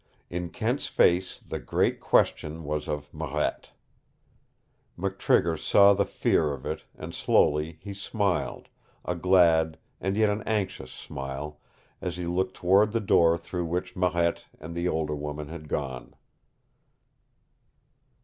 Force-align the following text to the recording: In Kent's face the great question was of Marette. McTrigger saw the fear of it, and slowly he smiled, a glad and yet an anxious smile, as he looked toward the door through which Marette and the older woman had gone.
In 0.31 0.49
Kent's 0.49 0.87
face 0.87 1.39
the 1.47 1.59
great 1.59 1.99
question 1.99 2.63
was 2.63 2.87
of 2.87 3.13
Marette. 3.13 3.73
McTrigger 4.97 5.59
saw 5.59 5.93
the 5.93 6.07
fear 6.07 6.53
of 6.53 6.65
it, 6.65 6.85
and 6.97 7.13
slowly 7.13 7.77
he 7.83 7.93
smiled, 7.93 8.67
a 9.05 9.13
glad 9.13 9.77
and 9.99 10.17
yet 10.17 10.29
an 10.31 10.41
anxious 10.47 10.91
smile, 10.91 11.59
as 12.01 12.17
he 12.17 12.25
looked 12.25 12.55
toward 12.55 12.93
the 12.93 12.99
door 12.99 13.37
through 13.37 13.65
which 13.65 13.95
Marette 13.95 14.45
and 14.59 14.73
the 14.73 14.87
older 14.87 15.15
woman 15.15 15.49
had 15.49 15.69
gone. 15.69 16.15